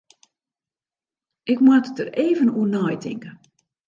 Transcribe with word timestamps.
Ik 1.43 1.59
moat 1.65 1.87
der 1.97 2.09
even 2.25 2.49
oer 2.59 2.69
neitinke. 2.75 3.31